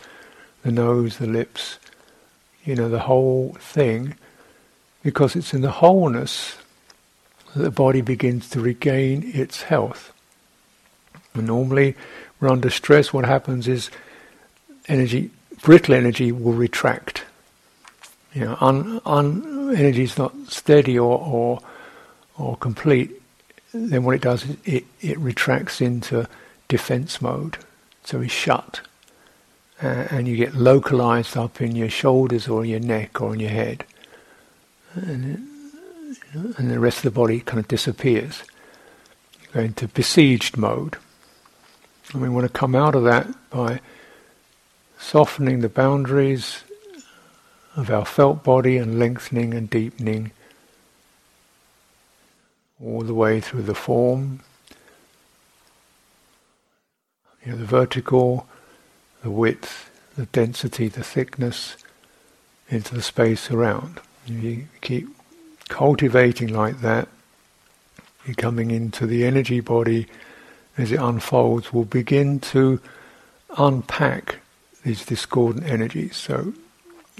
[0.63, 1.79] the nose, the lips,
[2.63, 4.15] you know, the whole thing,
[5.03, 6.57] because it's in the wholeness
[7.53, 10.11] that the body begins to regain its health.
[11.33, 11.95] And normally,
[12.43, 13.89] we're under stress, what happens is
[14.87, 15.31] energy
[15.63, 17.23] brittle energy will retract.
[18.33, 21.61] You know, un, un, energy is not steady or, or,
[22.37, 23.11] or complete.
[23.73, 26.27] Then what it does is it, it retracts into
[26.67, 27.57] defense mode.
[28.03, 28.81] So it's shut.
[29.83, 33.49] uh, and you get localized up in your shoulders or your neck or in your
[33.49, 33.85] head.
[34.95, 35.47] And,
[36.33, 38.43] and the rest of the body kind of disappears.
[39.41, 40.97] You go into besieged mode.
[42.11, 43.79] And we want to come out of that by
[44.99, 46.63] softening the boundaries
[47.75, 50.31] of our felt body and lengthening and deepening
[52.83, 54.41] all the way through the form,
[57.45, 58.47] you know, the vertical,
[59.21, 61.77] the width, the density, the thickness,
[62.69, 63.99] into the space around.
[64.25, 65.07] You keep
[65.69, 67.07] cultivating like that,
[68.25, 70.07] you're coming into the energy body
[70.77, 72.79] as it unfolds, will begin to
[73.57, 74.39] unpack
[74.83, 76.15] these discordant energies.
[76.15, 76.53] So,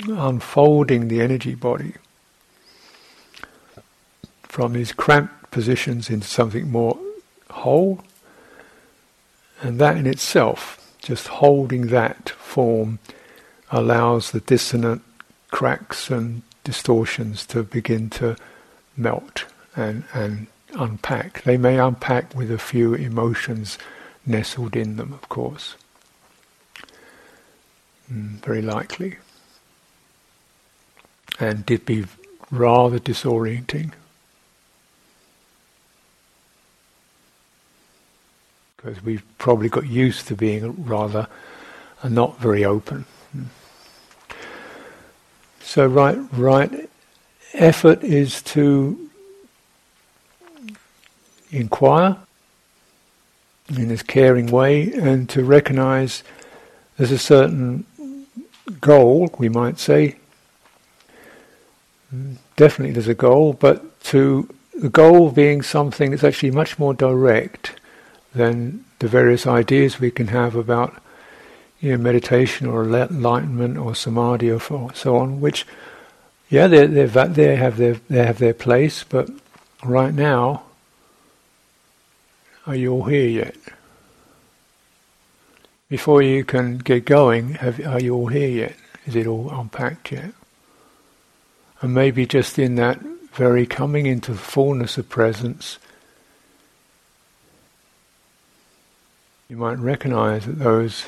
[0.07, 1.93] unfolding the energy body
[4.43, 6.97] from these cramped positions into something more
[7.49, 8.03] whole,
[9.61, 12.99] and that in itself, just holding that form,
[13.71, 15.01] allows the dissonant
[15.51, 18.35] cracks and distortions to begin to
[18.95, 21.43] melt and, and unpack.
[21.43, 23.77] They may unpack with a few emotions
[24.25, 25.75] nestled in them, of course.
[28.12, 29.17] Mm, very likely.
[31.39, 32.05] And did be
[32.51, 33.93] rather disorienting.
[38.77, 41.27] Because we've probably got used to being rather
[42.03, 43.05] uh, not very open.
[43.36, 43.45] Mm.
[45.62, 46.89] So right, right
[47.53, 49.09] effort is to
[51.53, 52.17] inquire
[53.69, 56.23] in this caring way and to recognize
[56.97, 57.85] there's a certain
[58.81, 60.17] goal, we might say.
[62.55, 67.79] Definitely there's a goal, but to the goal being something that's actually much more direct
[68.35, 71.01] than the various ideas we can have about
[71.79, 74.59] you know, meditation or enlightenment or samadhi or
[74.93, 75.65] so on, which,
[76.49, 79.29] yeah, they they have their they have their place, but
[79.83, 80.63] right now
[82.65, 83.56] are you all here yet?
[85.89, 88.76] Before you can get going, have, are you all here yet?
[89.06, 90.34] Is it all unpacked yet?
[91.82, 92.99] And maybe just in that
[93.34, 95.78] very coming into the fullness of presence,
[99.49, 101.06] you might recognize that those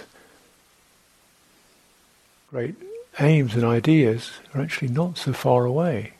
[2.50, 2.76] great
[3.20, 6.13] aims and ideas are actually not so far away.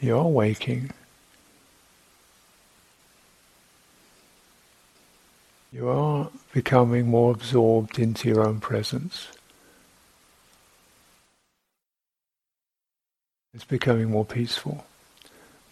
[0.00, 0.90] You are waking.
[5.72, 9.28] You are becoming more absorbed into your own presence.
[13.54, 14.84] It's becoming more peaceful.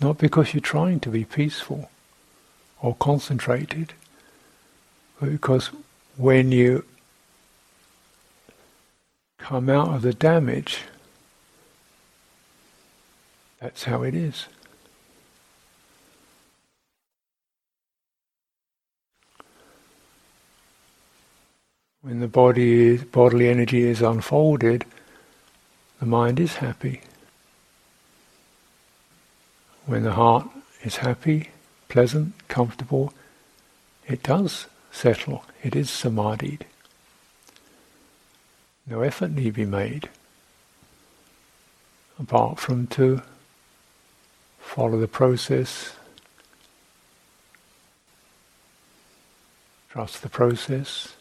[0.01, 1.91] Not because you're trying to be peaceful
[2.81, 3.93] or concentrated,
[5.19, 5.71] but because
[6.17, 6.85] when you
[9.39, 10.83] come out of the damage,
[13.61, 14.47] that's how it is.
[22.09, 24.87] When the body, bodily energy is unfolded,
[26.01, 27.03] the mind is happy.
[29.85, 30.49] When the heart
[30.83, 31.51] is happy,
[31.91, 33.13] pleasant, comfortable,
[34.07, 35.45] it does settle.
[35.63, 36.65] It is samadhied.
[38.87, 40.09] No effort need be made
[42.19, 43.21] apart from to
[44.59, 45.93] follow the process,
[49.91, 51.13] trust the process,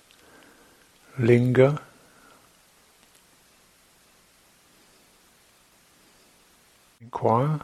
[1.19, 1.80] linger.
[7.01, 7.62] Inquire,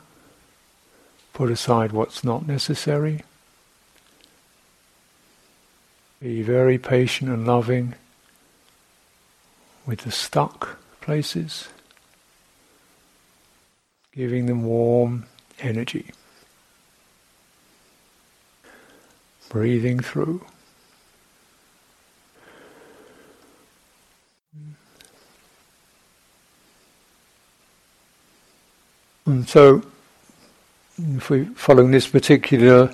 [1.33, 3.23] put aside what's not necessary,
[6.19, 7.95] be very patient and loving
[9.85, 11.67] with the stuck places,
[14.15, 15.25] giving them warm
[15.59, 16.11] energy.
[19.49, 20.45] Breathing through.
[29.25, 29.81] And so,
[30.97, 32.93] if we're following this particular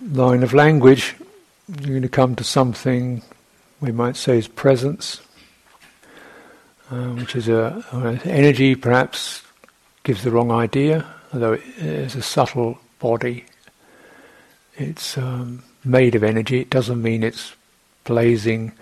[0.00, 1.14] line of language,
[1.68, 3.22] you're going to come to something
[3.80, 5.20] we might say is presence,
[6.90, 7.84] uh, which is a,
[8.24, 9.42] energy perhaps
[10.02, 11.04] gives the wrong idea,
[11.34, 13.44] although it is a subtle body.
[14.76, 16.60] It's um, made of energy.
[16.60, 17.54] It doesn't mean it's
[18.04, 18.72] blazing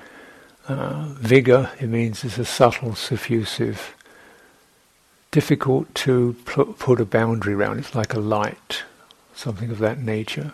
[0.69, 1.71] uh, vigor.
[1.81, 3.95] It means it's a subtle, suffusive
[5.33, 7.79] difficult to put a boundary around.
[7.81, 8.85] It's like a light,
[9.35, 10.53] something of that nature,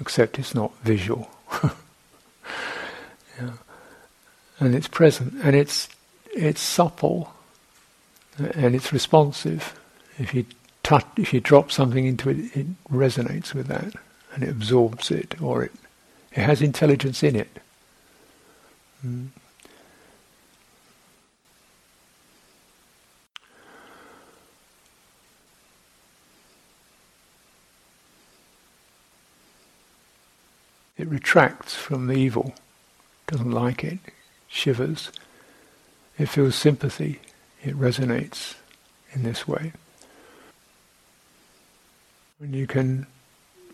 [0.00, 1.30] except it's not visual.
[3.40, 3.52] yeah.
[4.58, 5.88] and it's present, and it's
[6.34, 7.32] it's supple,
[8.38, 9.78] and it's responsive.
[10.18, 10.46] If you
[10.82, 13.94] touch, if you drop something into it, it resonates with that,
[14.34, 15.72] and it absorbs it, or it
[16.32, 17.60] it has intelligence in it.
[19.06, 19.28] Mm.
[30.98, 32.54] It retracts from the evil,
[33.28, 34.00] doesn't like it,
[34.48, 35.12] shivers.
[36.18, 37.20] It feels sympathy,
[37.62, 38.56] it resonates
[39.12, 39.72] in this way.
[42.40, 43.06] And you can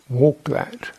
[0.09, 0.91] walk that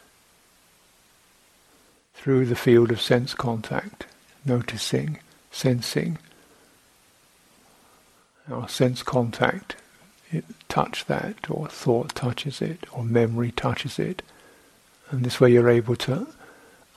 [2.15, 4.07] through the field of sense contact,
[4.43, 5.19] noticing,
[5.51, 6.17] sensing.
[8.49, 9.75] Our sense contact,
[10.31, 14.23] it touch that, or thought touches it, or memory touches it.
[15.09, 16.27] And this way you're able to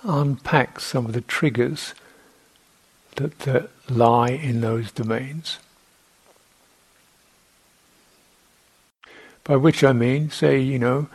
[0.03, 1.95] unpack some of the triggers
[3.17, 5.59] that, that lie in those domains.
[9.45, 11.09] By which I mean, say, you know,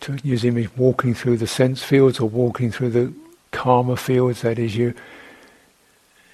[0.00, 0.44] to use
[0.76, 3.12] walking through the sense fields or walking through the
[3.50, 4.94] karma fields, that is you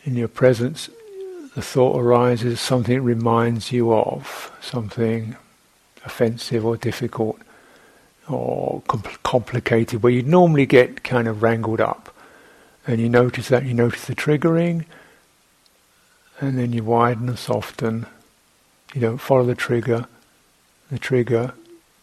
[0.05, 0.89] in your presence
[1.59, 5.35] the thought arises, something reminds you of, something
[6.05, 7.41] offensive or difficult
[8.29, 8.83] or
[9.23, 12.15] complicated, where you normally get kind of wrangled up.
[12.87, 14.85] And you notice that, you notice the triggering,
[16.41, 18.07] and then you widen and soften.
[18.95, 20.07] You don't follow the trigger.
[20.91, 21.53] The trigger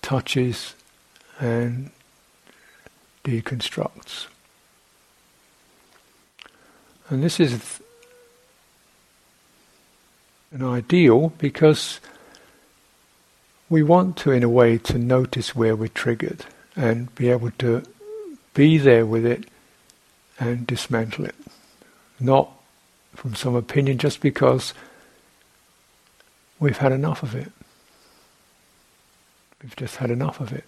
[0.01, 0.75] touches
[1.39, 1.89] and
[3.23, 4.27] deconstructs.
[7.09, 7.79] And this is
[10.51, 11.99] an ideal because
[13.69, 16.45] we want to, in a way, to notice where we're triggered
[16.75, 17.83] and be able to
[18.53, 19.45] be there with it
[20.39, 21.35] and dismantle it.
[22.19, 22.51] Not
[23.15, 24.73] from some opinion just because
[26.59, 27.51] we've had enough of it.
[29.61, 30.65] We've just had enough of it.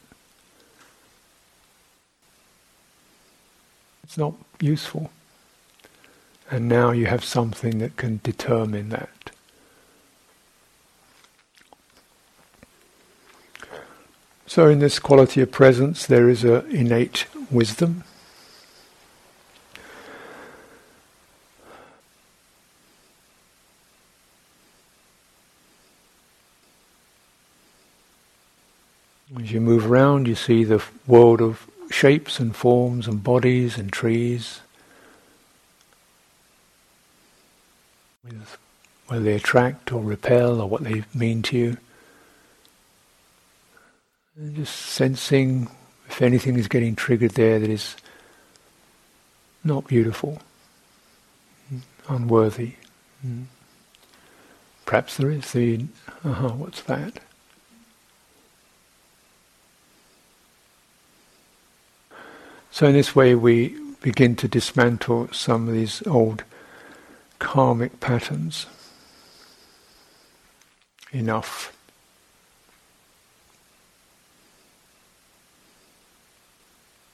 [4.03, 5.11] It's not useful.
[6.49, 9.31] And now you have something that can determine that.
[14.49, 18.05] So, in this quality of presence, there is an innate wisdom.
[29.37, 33.91] As you move around, you see the world of shapes and forms and bodies and
[33.91, 34.61] trees,
[39.07, 41.77] whether they attract or repel or what they mean to you.
[44.37, 45.67] And just sensing
[46.07, 47.95] if anything is getting triggered there that is
[49.63, 50.39] not beautiful,
[52.07, 52.73] unworthy.
[54.85, 55.85] Perhaps there is the,
[56.23, 57.19] uh-huh, what's that?
[62.71, 66.43] So in this way we begin to dismantle some of these old
[67.39, 68.67] karmic patterns.
[71.11, 71.76] Enough.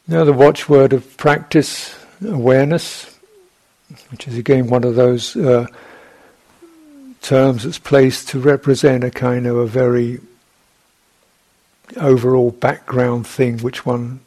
[0.06, 3.18] Now, the watchword of practice, awareness,
[4.12, 5.68] which is again one of those uh,
[7.22, 10.20] terms that's placed to represent a kind of a very
[11.96, 14.20] overall background thing which one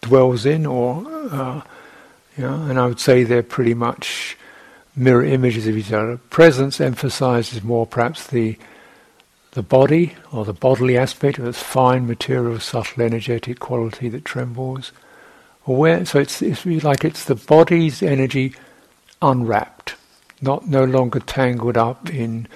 [0.00, 1.60] dwells in, or uh,
[2.38, 4.38] and I would say they're pretty much
[4.96, 6.16] mirror images of each other.
[6.16, 8.56] Presence emphasizes more perhaps the
[9.52, 14.92] the body or the bodily aspect of this fine material, subtle, energetic quality that trembles.
[15.66, 18.54] Aware, so it's, it's like it's the body's energy
[19.20, 19.94] unwrapped,
[20.40, 22.48] not no longer tangled up in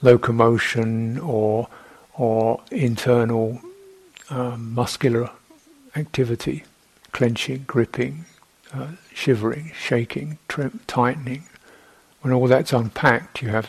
[0.00, 1.68] locomotion or
[2.14, 3.58] or internal
[4.28, 5.30] um, muscular
[5.96, 6.62] activity,
[7.12, 8.26] clenching, gripping,
[8.72, 10.38] uh, shivering, shaking,
[10.86, 11.44] tightening.
[12.20, 13.66] When all that's unpacked, you have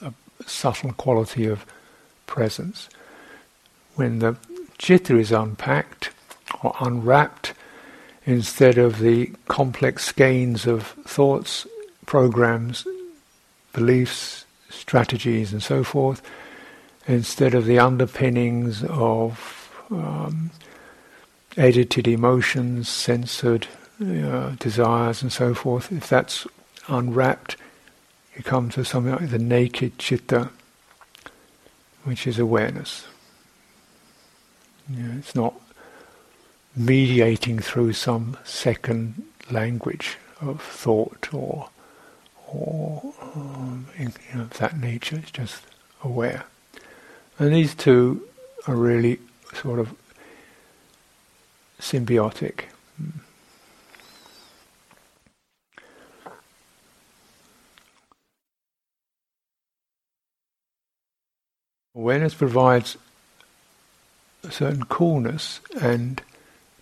[0.00, 0.12] a
[0.46, 1.64] subtle quality of
[2.32, 2.88] presence.
[3.94, 4.36] When the
[4.78, 6.12] citta is unpacked
[6.62, 7.52] or unwrapped,
[8.24, 11.66] instead of the complex skeins of thoughts,
[12.06, 12.86] programs,
[13.74, 16.22] beliefs, strategies, and so forth,
[17.06, 20.50] instead of the underpinnings of um,
[21.58, 23.66] edited emotions, censored
[24.00, 26.46] uh, desires, and so forth, if that's
[26.88, 27.56] unwrapped,
[28.34, 30.48] you come to something like the naked citta,
[32.04, 33.04] which is awareness.
[34.90, 35.54] You it's not
[36.74, 41.68] mediating through some second language of thought or
[42.48, 45.16] or um, in, you know, of that nature.
[45.16, 45.62] It's just
[46.02, 46.44] aware,
[47.38, 48.26] and these two
[48.66, 49.18] are really
[49.54, 49.94] sort of
[51.80, 52.64] symbiotic.
[61.94, 62.96] Awareness provides
[64.42, 66.22] a certain coolness and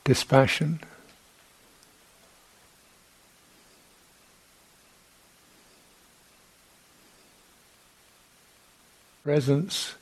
[0.04, 0.80] dispassion.
[9.24, 9.94] Presence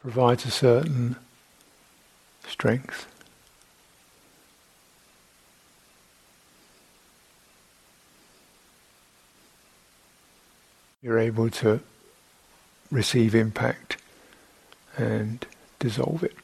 [0.00, 1.16] provides a certain
[2.46, 3.06] strength.
[11.02, 11.80] You're able to
[12.94, 13.96] receive impact
[14.96, 15.44] and
[15.80, 16.36] dissolve it.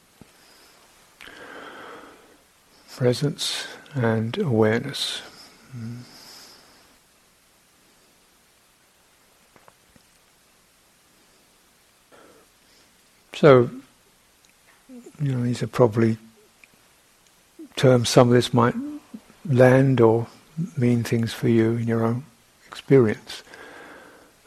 [2.91, 5.23] Presence and awareness.
[5.71, 5.99] Hmm.
[13.33, 13.71] So,
[15.23, 16.19] you know, these are probably
[17.77, 18.75] terms, some of this might
[19.49, 20.27] land or
[20.77, 22.25] mean things for you in your own
[22.67, 23.45] experience.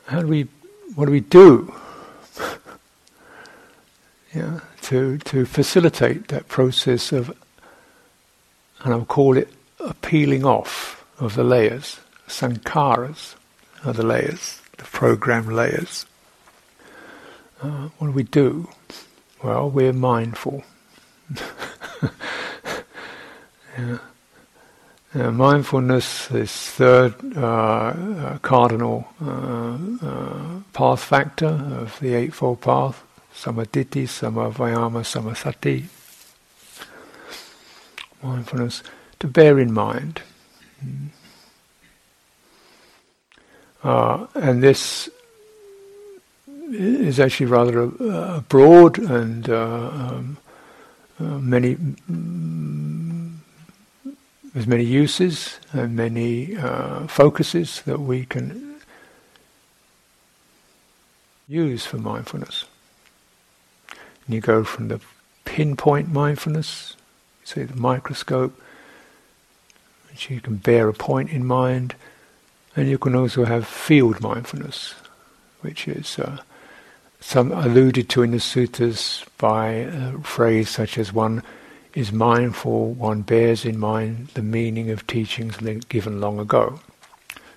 [0.05, 0.47] How do we,
[0.95, 1.73] what do we do
[4.33, 7.29] yeah, to, to facilitate that process of,
[8.83, 13.35] and I'll call it a peeling off of the layers, sankharas
[13.85, 16.05] are the layers, the program layers.
[17.61, 18.69] Uh, what do we do?
[19.43, 20.63] Well, we're mindful.
[23.77, 23.97] yeah.
[25.15, 33.03] Uh, mindfulness, this third uh, uh, cardinal uh, uh, path factor of the Eightfold Path,
[33.33, 35.85] samma ditthi, samavayama, samma sati.
[38.21, 38.83] Mindfulness
[39.19, 40.21] to bear in mind.
[40.83, 41.07] Mm.
[43.83, 45.09] Uh, and this
[46.71, 50.37] is actually rather uh, broad and uh, um,
[51.19, 53.33] uh, many mm,
[54.53, 58.75] there's many uses and many uh, focuses that we can
[61.47, 62.65] use for mindfulness.
[64.25, 64.99] And you go from the
[65.45, 66.95] pinpoint mindfulness,
[67.43, 68.59] say the microscope,
[70.09, 71.95] which you can bear a point in mind,
[72.75, 74.95] and you can also have field mindfulness,
[75.61, 76.37] which is uh,
[77.19, 81.43] some alluded to in the suttas by a phrase such as one
[81.93, 85.57] is mindful, one bears in mind the meaning of teachings
[85.89, 86.79] given long ago.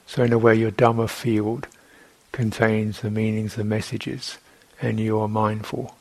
[0.07, 1.67] So in a way your Dhamma field
[2.33, 4.39] contains the meanings, the messages,
[4.81, 5.96] and you are mindful.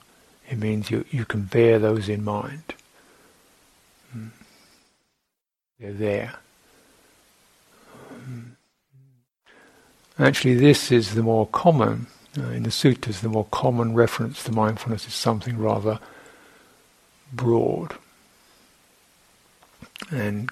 [0.49, 2.73] It means you, you can bear those in mind.
[4.11, 4.27] Hmm.
[5.79, 6.35] They're there.
[8.09, 8.41] Hmm.
[10.19, 14.51] Actually, this is the more common uh, in the suttas, the more common reference to
[14.51, 15.99] mindfulness is something rather
[17.33, 17.95] broad
[20.11, 20.49] and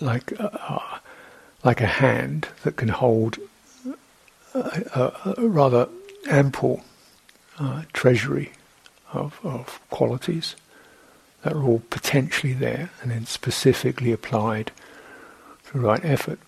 [0.00, 0.78] like uh,
[1.64, 3.38] like a hand that can hold
[4.54, 5.88] a, a, a rather
[6.28, 6.82] ample
[7.58, 8.52] uh, treasury
[9.12, 10.56] of, of qualities
[11.42, 14.72] that are all potentially there and then specifically applied
[15.62, 16.38] through right effort.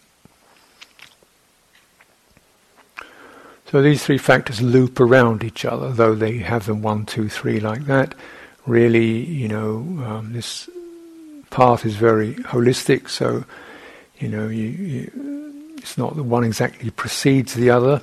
[3.70, 7.58] So these three factors loop around each other, though they have them one, two, three
[7.58, 8.14] like that.
[8.66, 10.68] Really, you know, um, this
[11.50, 13.44] path is very holistic, so
[14.22, 18.02] you know, you, you, it's not that one exactly precedes the other,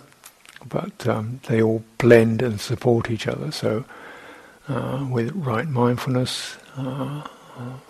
[0.68, 3.52] but um, they all blend and support each other.
[3.52, 3.86] So,
[4.70, 7.24] uh, with right mindfulness, uh,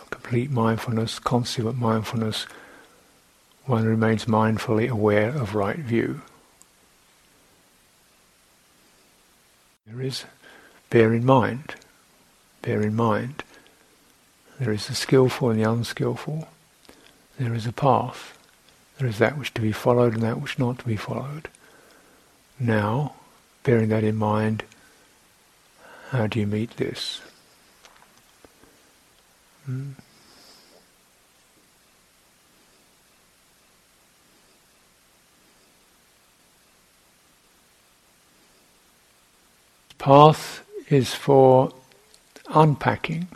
[0.10, 2.48] complete mindfulness, consummate mindfulness,
[3.66, 6.22] one remains mindfully aware of right view.
[9.86, 10.26] There is,
[10.90, 11.76] bear in mind,
[12.62, 13.44] bear in mind,
[14.60, 16.48] there is the skillful and the unskillful.
[17.40, 18.38] There is a path.
[18.98, 21.48] There is that which to be followed and that which not to be followed.
[22.60, 23.14] Now,
[23.64, 24.64] bearing that in mind,
[26.10, 27.22] how do you meet this?
[29.66, 29.92] Hmm?
[40.00, 41.72] path is for
[42.48, 43.28] unpacking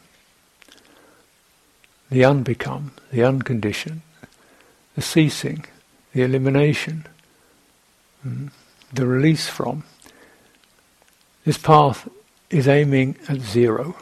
[2.09, 4.01] the unbecome, the unconditioned,
[4.95, 5.65] the ceasing,
[6.13, 7.05] the elimination,
[8.26, 8.49] mm,
[8.91, 9.84] the release from.
[11.45, 12.07] This path
[12.53, 13.95] is aiming at zero.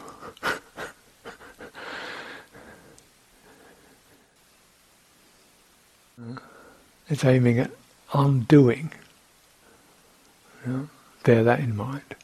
[7.08, 7.70] It's aiming at
[8.12, 8.92] undoing.
[10.66, 10.88] Know,
[11.24, 12.14] bear that in mind.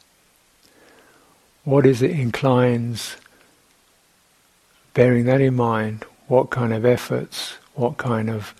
[1.63, 3.17] What is it inclines,
[4.93, 8.53] bearing that in mind, what kind of efforts, what kind of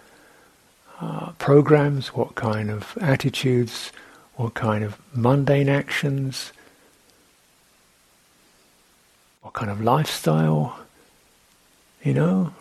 [0.99, 3.91] uh, programs, what kind of attitudes,
[4.35, 6.51] what kind of mundane actions,
[9.41, 10.79] what kind of lifestyle,
[12.03, 12.53] you know,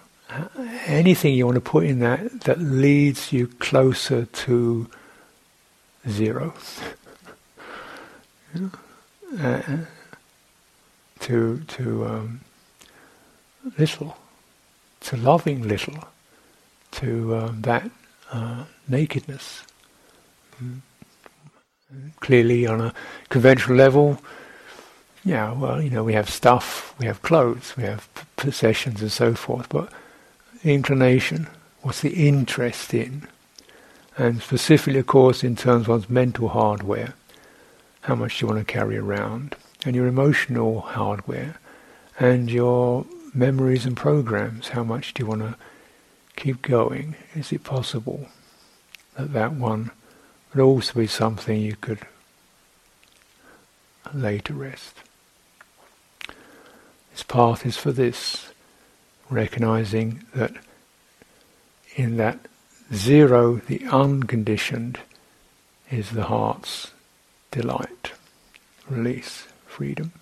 [0.86, 4.88] anything you want to put in that that leads you closer to
[6.08, 6.54] zero.
[9.40, 9.62] uh,
[11.20, 12.40] to to um,
[13.76, 14.16] little,
[15.00, 16.04] to loving little,
[16.92, 17.90] to um, that
[18.30, 19.62] uh, nakedness.
[20.62, 20.80] Mm.
[22.20, 22.94] Clearly, on a
[23.30, 24.18] conventional level,
[25.28, 29.34] yeah, well, you know, we have stuff, we have clothes, we have possessions and so
[29.34, 29.92] forth, but
[30.64, 31.48] inclination,
[31.82, 33.28] what's the interest in?
[34.16, 37.12] And specifically, of course, in terms of one's mental hardware,
[38.00, 39.54] how much do you want to carry around?
[39.84, 41.56] And your emotional hardware,
[42.18, 43.04] and your
[43.34, 45.56] memories and programs, how much do you want to
[46.36, 47.16] keep going?
[47.34, 48.28] Is it possible
[49.18, 49.90] that that one
[50.54, 52.00] would also be something you could
[54.14, 55.02] lay to rest?
[57.18, 58.52] This path is for this,
[59.28, 60.52] recognizing that
[61.96, 62.38] in that
[62.94, 65.00] zero, the unconditioned,
[65.90, 66.92] is the heart's
[67.50, 68.12] delight,
[68.88, 70.12] release, freedom.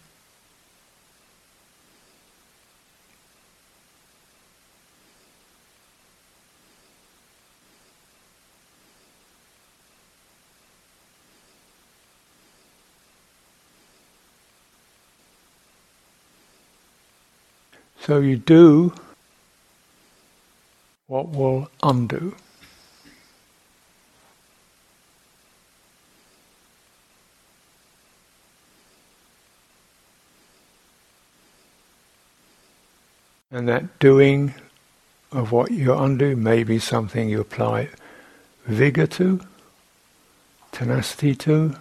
[18.01, 18.93] So you do
[21.07, 22.35] what will undo.
[33.51, 34.55] And that doing
[35.33, 37.89] of what you undo may be something you apply
[38.67, 39.41] vigor to,
[40.73, 41.77] tenacity to,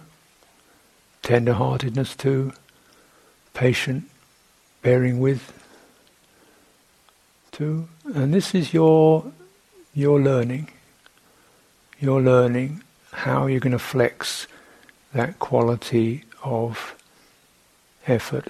[1.22, 2.52] tender-heartedness to,
[3.52, 4.04] patient
[4.82, 5.52] bearing with
[7.58, 9.32] and this is your
[9.94, 10.68] your learning.
[11.98, 12.82] You're learning
[13.12, 14.46] how you're going to flex
[15.14, 16.94] that quality of
[18.06, 18.48] effort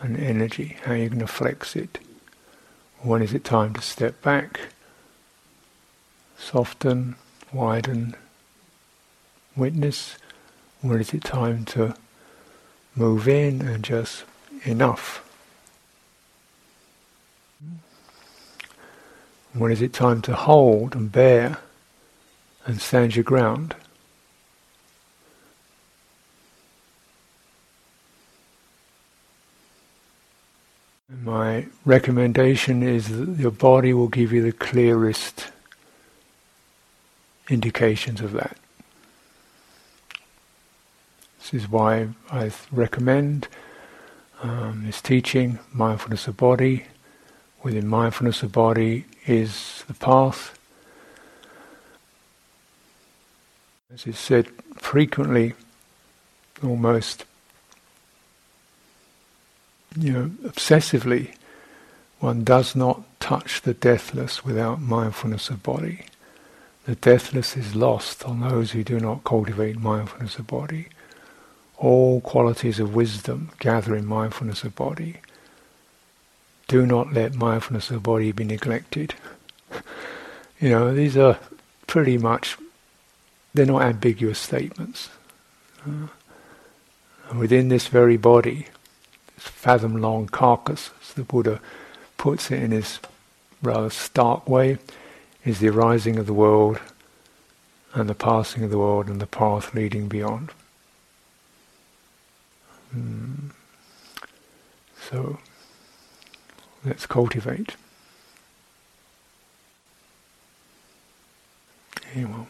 [0.00, 0.78] and energy.
[0.84, 1.98] How you're going to flex it.
[3.02, 4.60] When is it time to step back,
[6.38, 7.16] soften,
[7.52, 8.14] widen,
[9.54, 10.16] witness?
[10.80, 11.94] When is it time to
[12.96, 14.24] move in and just
[14.64, 15.29] enough?
[19.52, 21.58] When is it time to hold and bear
[22.66, 23.74] and stand your ground?
[31.22, 35.50] My recommendation is that your body will give you the clearest
[37.48, 38.56] indications of that.
[41.40, 43.48] This is why I recommend
[44.42, 46.84] um, this teaching, mindfulness of body.
[47.62, 50.58] Within mindfulness of body is the path.
[53.92, 55.54] As is said frequently,
[56.62, 57.24] almost
[59.96, 61.34] you know, obsessively,
[62.18, 66.04] one does not touch the deathless without mindfulness of body.
[66.84, 70.88] The deathless is lost on those who do not cultivate mindfulness of body.
[71.76, 75.16] All qualities of wisdom gather in mindfulness of body.
[76.70, 79.14] Do not let mindfulness of the body be neglected.
[80.60, 81.36] you know, these are
[81.88, 82.56] pretty much,
[83.52, 85.10] they're not ambiguous statements.
[85.84, 86.06] Uh,
[87.36, 88.68] within this very body,
[89.34, 91.60] this fathom long carcass, as the Buddha
[92.16, 93.00] puts it in his
[93.60, 94.78] rather stark way,
[95.44, 96.78] is the arising of the world
[97.94, 100.52] and the passing of the world and the path leading beyond.
[102.94, 103.50] Mm.
[105.10, 105.40] So,
[106.84, 107.76] let's cultivate.
[112.14, 112.46] Anyway.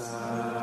[0.00, 0.57] Uh,